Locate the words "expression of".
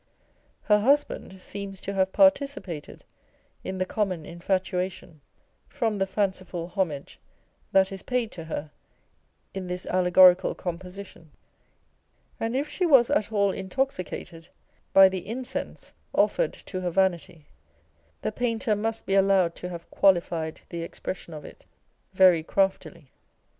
20.81-21.45